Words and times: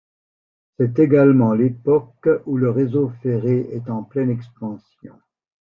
C’est 0.79 0.97
également 0.97 1.53
l’époque 1.53 2.27
où 2.47 2.57
le 2.57 2.71
réseau 2.71 3.09
ferré 3.21 3.67
est 3.71 3.87
en 3.91 4.01
pleine 4.01 4.31
expansion. 4.31 5.13